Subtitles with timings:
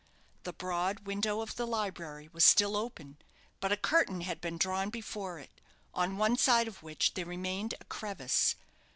[0.45, 3.17] The broad window of the library was still open;
[3.59, 5.61] but a curtain had been drawn before it,
[5.93, 8.55] on one side of which there remained a crevice.